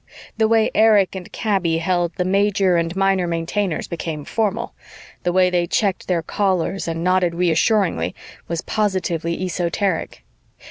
The 0.35 0.47
way 0.47 0.71
Erich 0.73 1.13
and 1.13 1.31
Kaby 1.31 1.77
held 1.77 2.15
the 2.15 2.25
Major 2.25 2.75
and 2.75 2.95
Minor 2.95 3.27
Maintainers 3.27 3.87
became 3.87 4.25
formal; 4.25 4.73
the 5.21 5.31
way 5.31 5.51
they 5.51 5.67
checked 5.67 6.07
their 6.07 6.23
Callers 6.23 6.87
and 6.87 7.03
nodded 7.03 7.35
reassuringly 7.35 8.15
was 8.47 8.61
positively 8.61 9.39
esoteric. 9.45 10.23